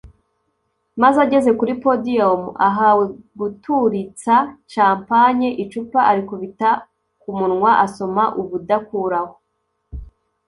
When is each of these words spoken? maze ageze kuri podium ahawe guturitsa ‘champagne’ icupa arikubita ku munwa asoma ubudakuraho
maze 1.01 1.17
ageze 1.25 1.49
kuri 1.59 1.73
podium 1.83 2.41
ahawe 2.67 3.03
guturitsa 3.39 4.35
‘champagne’ 4.71 5.47
icupa 5.63 5.99
arikubita 6.11 6.69
ku 7.21 7.29
munwa 7.37 7.71
asoma 7.85 8.23
ubudakuraho 8.41 9.33